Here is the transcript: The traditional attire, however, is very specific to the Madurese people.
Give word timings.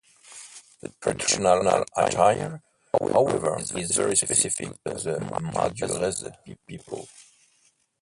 The 0.81 0.89
traditional 0.99 1.85
attire, 1.95 2.63
however, 2.99 3.59
is 3.77 3.91
very 3.95 4.15
specific 4.17 4.69
to 4.83 4.95
the 4.95 5.17
Madurese 5.53 6.33
people. 6.65 7.07